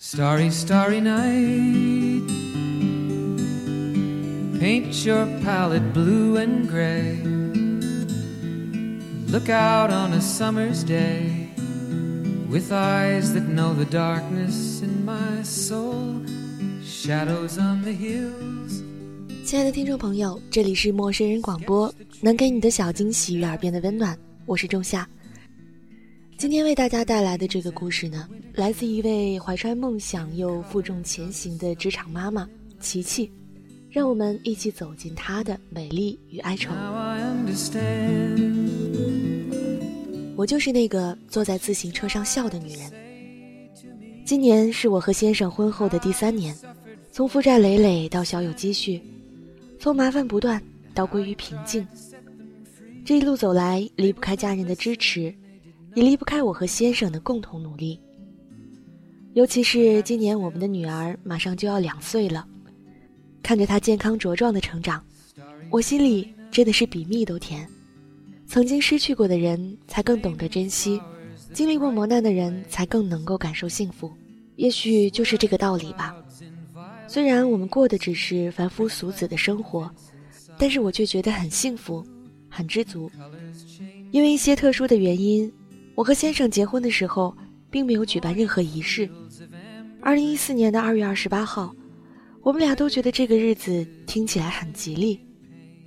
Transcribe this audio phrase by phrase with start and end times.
[0.00, 2.22] Starry, starry night.
[4.60, 7.18] Paint your palette blue and gray.
[9.26, 11.48] Look out on a summer's day
[12.48, 16.22] with eyes that know the darkness in my soul.
[16.84, 18.84] Shadows on the hills.
[19.44, 25.08] 亲爱的听众朋友，这里是陌生人广播，能给你的小惊喜与耳边的温暖，我是仲夏。
[26.41, 32.49] 今天为大家带来的这个故事呢，来自一位怀揣梦想又负重前行的职场妈妈
[32.79, 33.31] 琪琪，
[33.91, 36.71] 让我们一起走进她的美丽与哀愁。
[40.35, 42.91] 我就是那个坐在自行车上笑的女人。
[44.25, 46.57] 今年是我和先生婚后的第三年，
[47.11, 48.99] 从负债累累到小有积蓄，
[49.79, 50.59] 从麻烦不断
[50.95, 51.87] 到归于平静。
[53.05, 55.31] 这一路走来，离不开家人的支持。
[55.93, 57.99] 也离不开我和先生的共同努力。
[59.33, 62.45] 尤其是今年我们的女儿马上就要两岁了，
[63.41, 65.01] 看着她健康茁壮的成长，
[65.69, 67.67] 我心里真的是比蜜都甜。
[68.45, 71.01] 曾经失去过的人才更懂得珍惜，
[71.53, 74.11] 经历过磨难的人才更能够感受幸福。
[74.57, 76.13] 也许就是这个道理吧。
[77.07, 79.89] 虽然我们过的只是凡夫俗子的生活，
[80.57, 82.05] 但是我却觉得很幸福，
[82.49, 83.09] 很知足。
[84.11, 85.51] 因为一些特殊的原因。
[86.01, 87.37] 我和先生结婚的时候，
[87.69, 89.07] 并没有举办任何仪式。
[90.01, 91.71] 二零一四年的二月二十八号，
[92.41, 95.19] 我们俩都觉得这个日子听起来很吉利，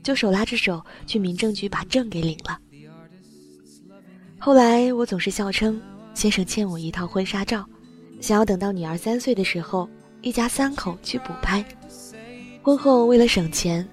[0.04, 2.56] 就手拉着手去民政局把证给领了。
[4.38, 5.82] 后来我总是笑称
[6.14, 7.66] 先生欠我一套婚纱照，
[8.20, 9.90] 想要等到女儿三岁的时候，
[10.22, 11.64] 一家三口去补拍。
[12.62, 13.84] 婚后为了省钱，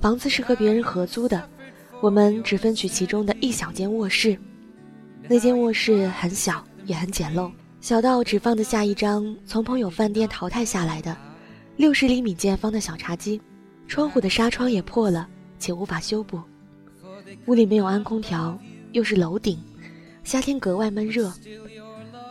[0.00, 1.48] 房子是和别人合租的，
[2.00, 4.36] 我们只分取其中的一小间卧室。
[5.30, 11.14] 那间卧室很小，也很简陋，小到只放得下一张从朋友饭店淘汰下来的
[11.76, 13.38] 六十厘米见方的小茶几，
[13.86, 16.40] 窗户的纱窗也破了，且无法修补。
[17.44, 18.58] 屋里没有安空调，
[18.92, 19.58] 又是楼顶，
[20.24, 21.30] 夏天格外闷热。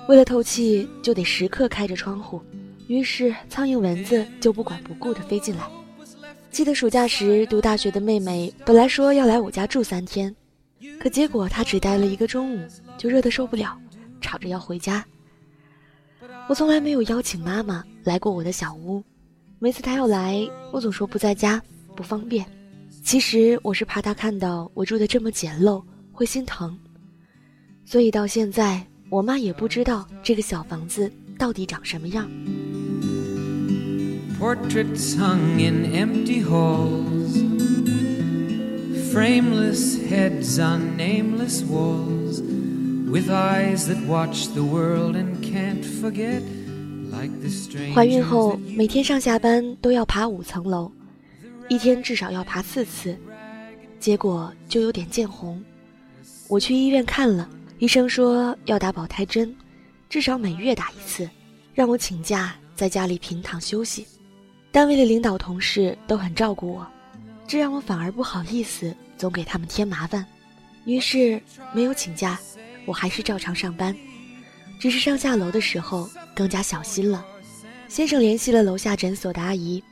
[0.10, 2.42] 为了透气，就得时刻开着窗户，
[2.88, 5.62] 于是苍蝇蚊子就不管不顾地飞进来。
[6.50, 10.36] 记得暑假时读大学的妹妹，本来说要来我家住三天。
[11.00, 13.78] 可结果她只待了一个中午，就热得受不了，
[14.20, 15.06] 吵着要回家。
[16.48, 19.04] 我从来没有邀请妈妈来过我的小屋，
[19.60, 21.62] 每次她要来，我总说不在家，
[21.96, 22.46] 不方便。
[23.04, 26.78] 其实我是怕她看到我住的这么简陋会心疼，
[27.86, 32.30] 所以到现在我妈也不知道这个小房子到底长什么样。
[34.40, 37.42] Portraits hung in empty halls.
[39.18, 42.17] frameless heads on nameless walls
[47.96, 50.92] 怀孕后每天上下班都要爬五层楼
[51.68, 53.18] 一天至少要爬四次
[54.00, 55.60] 结果就有点见红。
[56.48, 59.56] 我去医院看了医生说要打保胎针
[60.08, 61.28] 至少每月打一次
[61.74, 64.06] 让我请假在家里平躺休息。
[64.72, 66.86] 单位的领导同事都很照顾我
[67.48, 70.24] 这让我反而不好意思总给他们添麻烦，
[70.86, 71.42] 于是
[71.74, 72.40] 没有请假，
[72.88, 73.96] 我还是照常上班，
[74.80, 77.24] 只是上下楼的时候更加小心了。
[77.88, 79.84] 先生联系了楼下诊所的阿姨，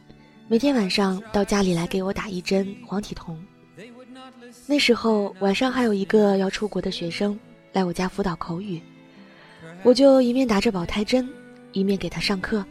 [0.48, 3.38] 每天晚上到家里来给我打一针黄体酮。
[4.66, 7.38] 那时候晚上还有一个要出国的学生
[7.74, 8.82] 来我家辅导口语，
[9.84, 11.30] 我就一面打着保胎针，
[11.74, 12.66] 一面给他上课。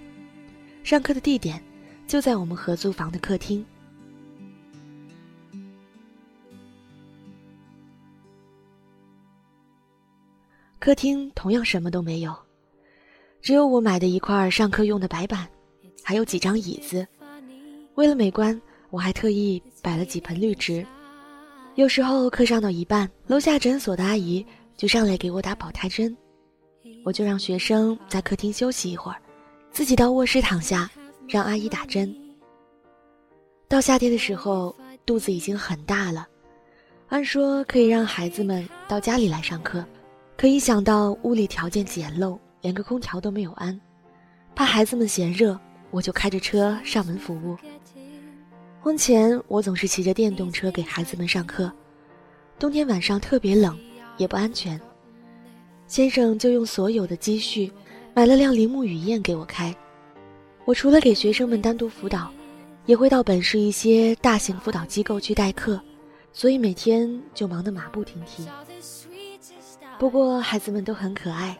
[0.83, 1.63] 上课的地点
[2.07, 3.65] 就在我们合租房的客厅。
[10.85, 12.37] 客厅同样什么都没有，
[13.41, 15.49] 只有我买的一块上课用的白板，
[16.03, 17.09] 还有几张椅子。
[17.95, 20.87] 为了美观，我还特意摆了几盆绿植。
[21.77, 24.45] 有时候课上到一半，楼下诊所的阿姨
[24.77, 26.15] 就上来给我打保胎针，
[27.03, 29.17] 我就让学生在客厅休息一会儿，
[29.71, 30.91] 自己到卧室躺下，
[31.27, 32.15] 让阿姨打针。
[33.69, 34.77] 到夏天的时候，
[35.07, 36.29] 肚子已经很大了，
[37.09, 39.83] 按说可以让孩子们到家里来上课。
[40.37, 43.81] 可一想到屋里条件简陋，连个空调都没有安，
[44.55, 45.59] 怕孩子们嫌热，
[45.91, 47.57] 我就开着车上门服务。
[48.81, 51.73] 婚前我总是骑着电动车给孩子们上课，
[52.59, 53.79] 冬天晚上特别冷，
[54.17, 54.79] 也不安全。
[55.87, 57.71] 先生就用所有的积蓄
[58.13, 59.75] 买了辆铃木雨燕给我开。
[60.65, 62.31] 我除了给学生们单独辅导，
[62.87, 65.81] 也会到本市一些大型辅导机构去代课，
[66.33, 68.47] 所以每天就忙得马不停蹄。
[69.99, 71.57] 不过孩子们都很可爱，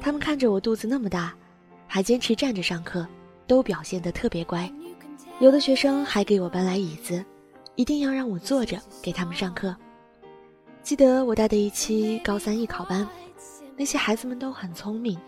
[0.00, 1.34] 他们看着我肚子那么大，
[1.86, 3.06] 还坚持站着上课，
[3.46, 4.70] 都表现得特别乖。
[5.38, 7.24] 有的学生还给我搬来椅子，
[7.76, 9.74] 一定要让我坐着给他们上课。
[10.82, 13.08] 记得我带的一期高三艺考班，
[13.76, 15.18] 那些孩子们都很聪明，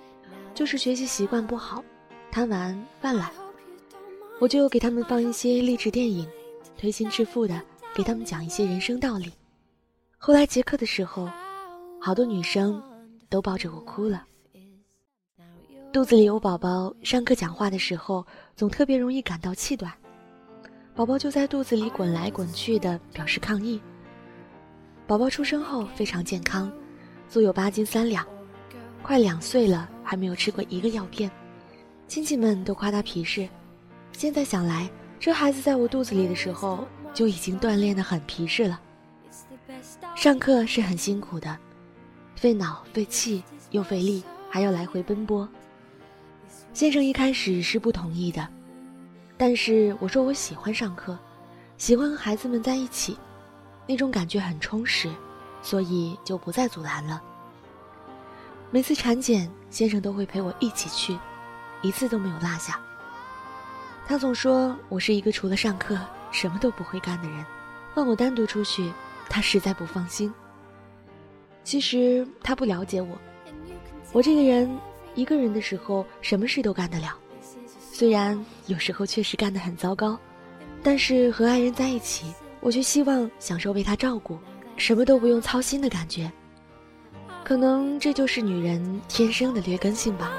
[0.54, 1.82] 就是学习习惯不好，
[2.30, 3.30] 贪玩犯懒。
[4.40, 6.28] 我就给他们放一些励志电影，
[6.76, 7.60] 推心置腹的
[7.94, 9.32] 给他们讲一些人生道理。
[10.18, 11.28] 后来结课的时候，
[12.04, 12.82] 好多女生
[13.30, 14.26] 都抱着我哭了。
[15.90, 19.90] 肚子里有宝宝，上课讲话的时候总特别容易感到气短，
[20.94, 23.80] 宝宝就在肚子里滚来滚去的，表示抗议。
[25.06, 26.70] 宝宝出生后非常健康，
[27.26, 28.26] 足有八斤三两，
[29.02, 31.30] 快两岁了还没有吃过一个药片，
[32.06, 33.48] 亲戚们都夸他皮实。
[34.12, 38.78] 现在想来，这孩子在我肚子里的时候就已经锻炼得很皮实了。
[40.14, 41.58] 上课是很辛苦的，
[42.44, 45.48] 费脑费气又费力，还要来回奔波。
[46.74, 48.46] 先生一开始是不同意的，
[49.38, 51.18] 但是我说我喜欢上课，
[51.78, 53.16] 喜欢和孩子们在一起。
[53.86, 55.10] 那种感觉很充实，
[55.62, 57.18] 所以就不再阻拦了。
[58.70, 61.18] 每次产检，先生都会陪我一起去，
[61.80, 62.78] 一次都没有落下。
[64.06, 65.98] 他总说我是一个除了上课
[66.30, 67.42] 什么都不会干的人，
[67.94, 68.92] 换我单独出去，
[69.30, 70.30] 他实在不放心。
[71.64, 73.18] 其实他不了解我，
[74.12, 74.70] 我这个人
[75.16, 77.16] 一个人的时候什么事都干得了，
[77.90, 80.16] 虽然有时候确实干得很糟糕，
[80.82, 82.32] 但是和爱人在一起。
[82.60, 84.38] 我却希望享受被他照顾，
[84.78, 86.32] 什么都不用操心的感觉。
[87.44, 90.32] 可能这就是女人天生的劣根性吧。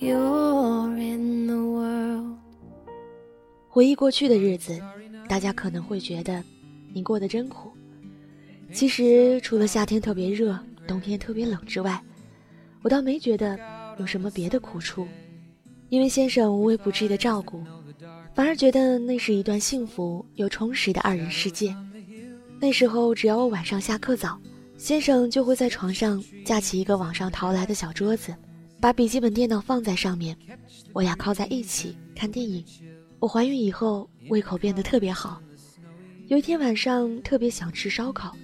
[0.00, 2.38] You're in the world
[3.68, 4.80] 回忆过去的日子，
[5.28, 6.42] 大家可能会觉得
[6.94, 7.72] 你过得真苦。
[8.72, 10.56] 其实除了夏天特别热，
[10.86, 12.00] 冬天特别冷之外，
[12.82, 13.58] 我倒没觉得
[13.98, 15.04] 有什么别的苦处，
[15.88, 17.64] 因为先生无微不至的照顾，
[18.34, 21.74] 反而觉得那是一段幸福又充实的二人世界。
[22.60, 24.38] 那时候只要我晚上下课早，
[24.76, 28.32] 先生就会在床上架起一个网上淘来的小桌子，
[28.80, 30.36] 把笔记本电脑放在上面，
[30.92, 32.64] 我俩靠在一起看电影。
[33.18, 35.42] 我怀孕以后胃口变得特别好，
[36.28, 38.36] 有一天晚上特别想吃烧烤。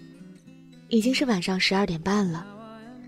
[0.88, 2.44] 已经是晚上十二点半了，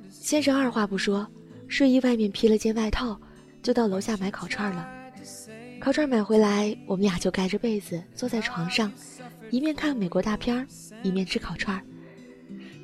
[0.08, 1.26] 先生二话不说，
[1.67, 3.20] 睡衣外面披了件外套，
[3.61, 4.88] 就到楼下买烤串了。
[5.81, 8.90] 烤串买回来，我们俩就盖着被子坐在床上，
[9.50, 10.67] 一面看美国大片
[11.02, 11.84] 一面吃烤串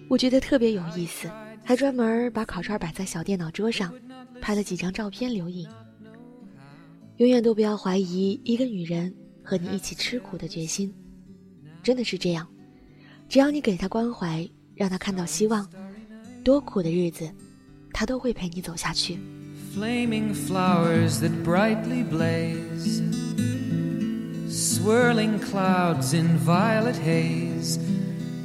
[0.09, 1.31] 我觉得特别有意思，
[1.65, 3.93] 还专门把烤串摆在小电脑桌上，
[4.43, 5.67] 拍了几张照片留影。
[7.17, 10.93] 永远都不要怀疑一个女人和你一起吃苦的决心，
[11.83, 12.47] 真的是这样，
[13.29, 14.47] 只要你给她关怀。
[14.75, 15.69] 让他看到希望，
[16.43, 17.31] 多苦的日子，
[17.93, 19.19] 他都会陪你走下去。
[19.77, 23.03] Flaming flowers that brightly blaze,
[24.49, 27.79] swirling clouds in violet haze,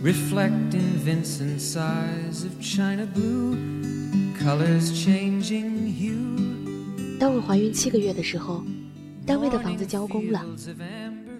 [0.04, 3.56] reflect in Vincent's eyes of china blue.
[7.20, 8.64] 当我怀孕七个月的时候，
[9.26, 10.46] 单位的房子交工了。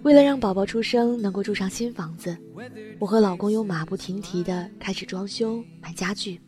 [0.02, 2.36] 为了让宝宝出生能够住上新房子，
[2.98, 6.40] 我和老公又马不停蹄地开始装修买家具。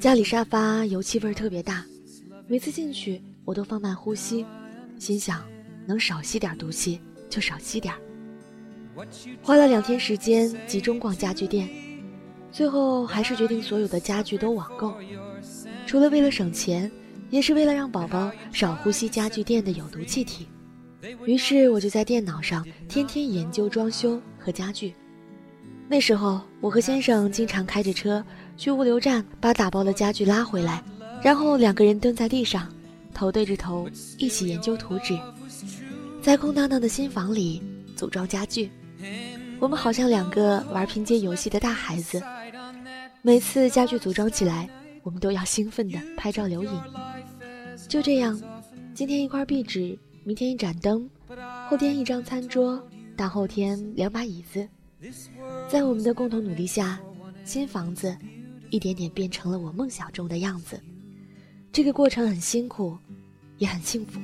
[0.00, 1.84] 家里沙发油漆味儿特别大，
[2.46, 4.44] 每次进去我都放慢呼吸，
[4.98, 5.42] 心想
[5.86, 8.00] 能少吸点毒气就少吸点儿。
[9.42, 11.68] 花了两天时间集中逛家具店，
[12.54, 14.94] 最后还是决定所有的家具都网购，
[15.86, 16.88] 除了为了省钱，
[17.28, 20.46] 也是为了让宝宝少呼吸家具店的有毒气体。
[21.24, 24.94] 于是我就在电脑上天天研究装修和家具。
[25.88, 28.24] 那时候我和先生经常开着车
[28.56, 30.80] 去物流站把打包的家具拉回来，
[31.24, 32.72] 然后两个人蹲在地上，
[33.12, 35.18] 头对着头一起研究图纸，
[36.22, 37.60] 在空荡荡的新房里
[37.96, 38.70] 组装家具。
[39.58, 42.22] 我们好像两个玩拼接游戏的大孩子，
[43.26, 44.68] 每次家具组装起来，
[45.02, 46.70] 我们都要兴奋地拍照留影。
[47.88, 48.38] 就这样，
[48.92, 49.98] 今天一块壁纸。
[50.24, 51.08] 明天一盏灯，
[51.66, 54.68] 后天一张餐桌，大后天两把椅子，
[55.70, 57.00] 在我们的共同努力下，
[57.46, 58.14] 新房子
[58.68, 60.78] 一点点变成了我梦想中的样子。
[61.72, 62.98] 这个过程很辛苦，
[63.56, 64.20] 也很幸福。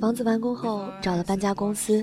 [0.00, 2.02] 房子完工后，找了搬家公司。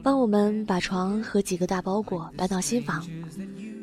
[0.00, 3.04] 帮我们把床和几个大包裹搬到新房，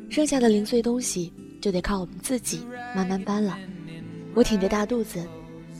[0.08, 2.64] 剩下的零碎东西就得靠我们自己
[2.96, 3.58] 慢慢搬了。
[4.32, 5.22] 我挺着大肚子，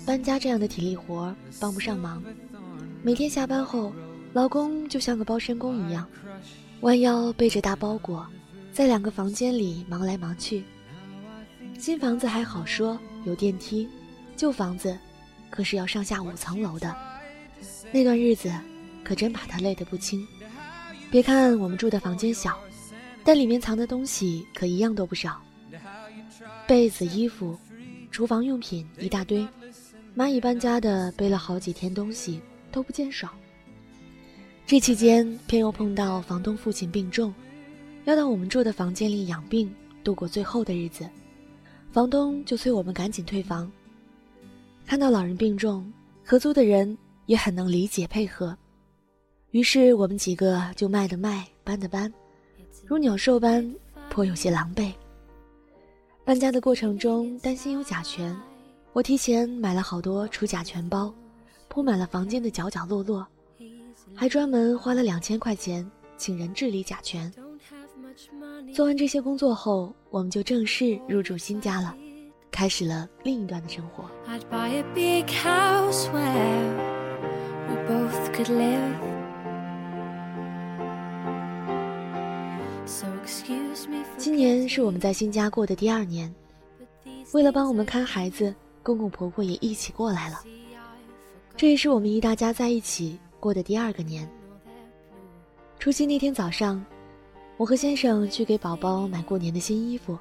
[0.05, 2.23] 搬家这样的体力活帮不上忙。
[3.03, 3.95] 每天下班后，
[4.35, 6.07] 老公就像个包身工一样，
[6.83, 8.27] 弯腰背着大包裹，
[8.75, 10.65] 在两个房间里忙来忙去。
[11.79, 13.89] 新房子还好说，有电梯；
[14.37, 14.97] 旧房子，
[15.51, 16.95] 可是要上下五层楼的。
[17.93, 18.53] 那段日子，
[19.03, 20.27] 可真把他累得不轻。
[21.11, 22.59] 别看我们住的房间小，
[23.23, 25.41] 但里面藏的东西可一样都不少。
[26.67, 27.57] 被子、衣服、
[28.11, 29.47] 厨房用品一大堆，
[30.17, 32.41] 蚂蚁搬家的背了好几天东西
[32.73, 33.31] 都不见少。
[34.67, 37.33] 这期间偏又碰到房东父亲病重，
[38.07, 39.73] 要到我们住的房间里养病，
[40.03, 41.09] 度过最后的日子。
[41.93, 43.71] 房东就催我们赶紧退房。
[44.87, 45.91] 看到老人病重，
[46.25, 48.57] 合租的人也很能理解配合。
[49.51, 52.13] 于是我们几个就卖的卖，搬的搬，
[52.87, 53.75] 如鸟兽般，
[54.11, 54.93] 颇有些狼狈。
[56.25, 58.39] 搬家的过程中，担心有甲醛，
[58.93, 61.13] 我提前买了好多除甲醛包，
[61.69, 63.27] 铺满了房间的角角落落，
[64.15, 67.33] 还专门花了两千块钱请人治理甲醛。
[68.73, 71.97] 做完这些工作后，我们就正式入住新家了，
[72.55, 74.05] 开始了另一段的生活。
[84.17, 86.33] 今年是我们在新家过的第二年，
[87.33, 90.41] 为了帮我们看孩子，公公婆婆也一起过来了。
[91.57, 94.31] 这也是我们一大家在一起过的第二个年。
[95.81, 96.85] 除夕那天早上，
[97.57, 100.17] 我和先生去给宝宝买过年的新衣服，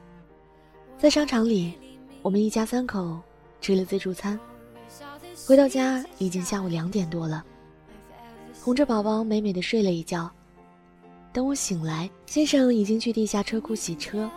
[0.98, 1.76] 在商场里，
[2.24, 3.20] 我们一家三口
[3.60, 4.40] 吃了自助餐。
[5.46, 7.44] 回到家已经下午两点多了，
[8.62, 10.32] 哄着宝宝美美的睡了一觉。
[11.34, 14.30] 等我醒来，先生已经去地下车库洗车，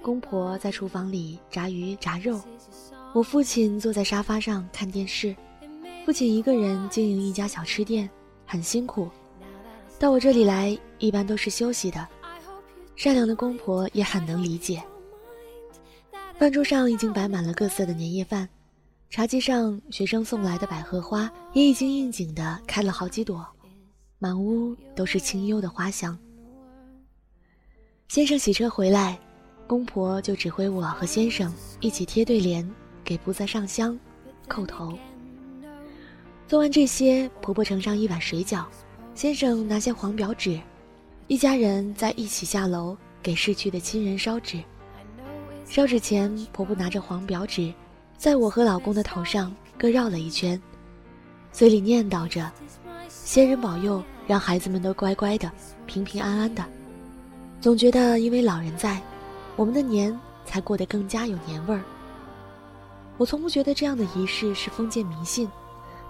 [0.00, 2.40] 公婆在厨房里炸鱼炸肉，
[3.12, 5.34] 我父亲坐在沙发上看电视。
[6.06, 8.08] 父亲一个人经营一家小吃店，
[8.46, 9.10] 很辛苦。
[9.98, 12.06] 到我这里来，一般都是休息的。
[12.94, 14.80] 善良的公婆也很能理解。
[16.38, 18.48] 饭桌上已经摆满了各色的年夜饭，
[19.10, 23.44] 茶几上学生送来的百合花也已经应景的开了好几朵。
[24.20, 26.16] 满屋都是清幽的花香。
[28.06, 29.18] 先生洗车回来，
[29.66, 32.68] 公婆就指挥我和先生一起贴对联，
[33.02, 33.98] 给菩萨上香、
[34.48, 34.96] 叩头。
[36.46, 38.64] 做完这些，婆婆盛上一碗水饺，
[39.12, 40.60] 先生拿下黄表纸，
[41.26, 44.62] 一家人在一起下楼给逝去的亲人烧纸。
[45.68, 47.72] 烧纸前，婆婆拿着黄表纸，
[48.16, 50.60] 在我和老公的头上各绕了一圈，
[51.52, 52.50] 嘴里念叨着。
[53.06, 55.52] 仙人保佑，让孩子们都乖乖的、
[55.86, 56.64] 平平安安的。
[57.60, 58.98] 总觉得因为老人在，
[59.56, 61.82] 我们的年才过得更加有年味儿。
[63.18, 65.46] 我从不觉得这样的仪式是封建迷信，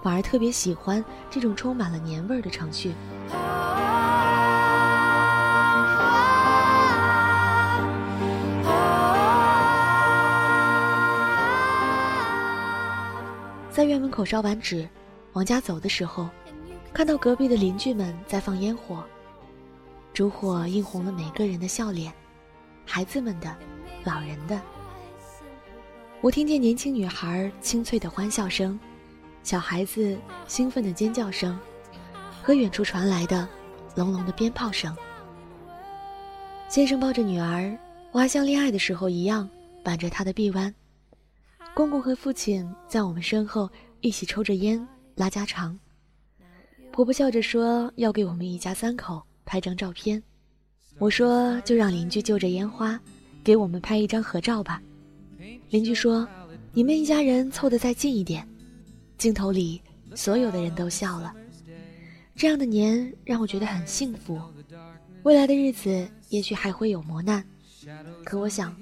[0.01, 2.93] 反而特别喜欢这种充满了年味儿的程序。
[13.99, 14.87] 门口烧完纸，
[15.33, 16.29] 往家走的时候。
[16.91, 19.03] 看到隔壁的邻居们在放烟火，
[20.11, 22.11] 烛火映红了每个人的笑脸，
[22.83, 23.55] 孩子们的，
[24.03, 24.59] 老人的。
[26.19, 28.77] 我听见年轻女孩清脆的欢笑声，
[29.43, 31.57] 小孩子兴奋的尖叫声，
[32.41, 33.47] 和远处传来的
[33.95, 34.93] 隆隆的鞭炮声。
[36.67, 37.77] 先生抱着女儿，
[38.11, 39.47] 我还像恋爱的时候一样
[39.85, 40.73] 挽着她的臂弯。
[41.75, 43.69] 公公和父亲在我们身后
[44.01, 45.77] 一起抽着烟，拉家常。
[46.91, 50.21] 婆婆笑着说：“要给我们一家三口拍张照片。”
[50.97, 52.99] 我说：“就让邻居就着烟花，
[53.43, 54.81] 给我们拍一张合照吧。”
[55.69, 56.27] 邻居说
[56.73, 58.47] ：“你们一家人凑得再近一点。”
[59.17, 59.81] 镜头里
[60.15, 61.33] 所有的人都笑了。
[62.35, 64.39] 这样的年让我觉得很幸福。
[65.23, 67.43] 未来的日子也许还会有磨难，
[68.23, 68.73] 可我想，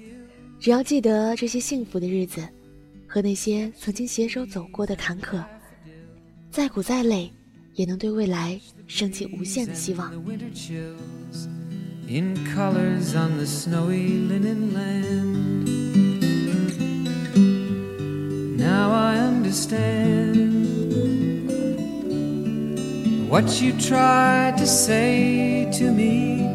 [0.60, 2.48] 只要记得这些幸福的日子，
[3.08, 5.42] 和那些曾经携手走过的坎坷，
[6.52, 7.32] 再苦再累。
[7.74, 10.12] 也能对未来升起无限的希望。
[12.08, 15.68] In colors on the snowy linen land.
[18.56, 20.64] Now I understand
[23.28, 26.48] what you tried to say to me.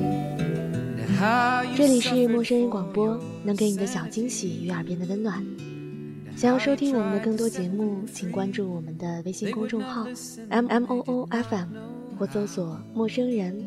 [1.77, 5.41] 这里是陌生人广播，能给你的小惊喜与耳边的温暖。
[6.35, 10.05] 想要收听我们的更多节目，请关注我们的微信公众号
[10.49, 11.67] m m o o f m。
[12.15, 13.59] 或搜索“陌生人”，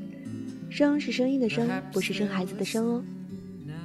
[0.71, 3.03] 声是声音的声，不是生孩子的生哦。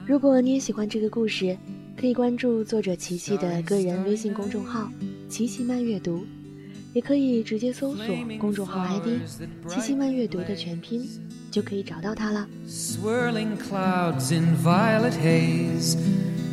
[0.05, 1.57] 如果你也喜欢这个故事，
[1.97, 4.87] 可以关注作者琪琪的个人微信公众号
[5.27, 6.23] “琪琪慢阅读”，
[6.93, 9.07] 也可以直接搜索公众号 ID“
[9.67, 11.03] 琪琪慢阅读”的全拼，
[11.49, 12.47] 就可以找到它了。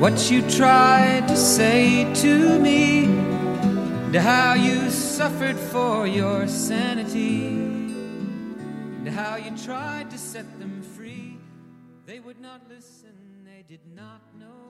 [0.00, 9.06] what you tried to say to me, and how you suffered for your sanity, and
[9.06, 11.36] how you tried to set them free.
[12.06, 14.69] They would not listen, they did not know